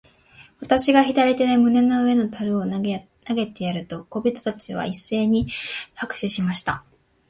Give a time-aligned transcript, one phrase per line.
[0.61, 2.99] 私が左手で胸の上の樽を投げ
[3.53, 5.47] てやると、小人たちは一せいに
[5.93, 6.83] 拍手しました。